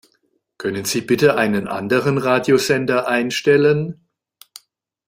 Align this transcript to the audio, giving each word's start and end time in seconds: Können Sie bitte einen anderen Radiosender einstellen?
Können 0.57 0.83
Sie 0.83 1.01
bitte 1.01 1.35
einen 1.37 1.67
anderen 1.67 2.17
Radiosender 2.17 3.07
einstellen? 3.07 4.07